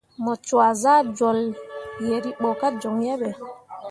[0.23, 1.39] Mu cwak saa jol
[2.05, 3.29] yeribo ka joŋ yehe.